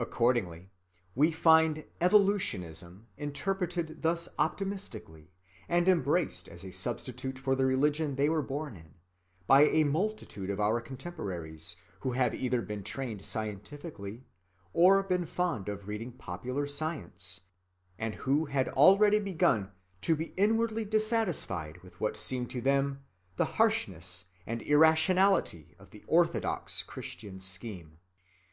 [0.00, 0.72] Accordingly
[1.14, 5.30] we find "evolutionism" interpreted thus optimistically
[5.68, 8.94] and embraced as a substitute for the religion they were born in,
[9.46, 14.24] by a multitude of our contemporaries who have either been trained scientifically,
[14.72, 17.42] or been fond of reading popular science,
[17.96, 23.04] and who had already begun to be inwardly dissatisfied with what seemed to them
[23.36, 28.00] the harshness and irrationality of the orthodox Christian scheme.